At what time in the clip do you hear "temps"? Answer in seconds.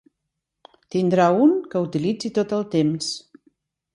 2.79-3.13